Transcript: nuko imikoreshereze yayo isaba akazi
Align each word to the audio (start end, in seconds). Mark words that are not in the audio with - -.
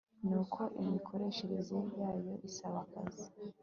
nuko 0.27 0.59
imikoreshereze 0.81 1.75
yayo 1.99 2.33
isaba 2.47 2.77
akazi 2.85 3.25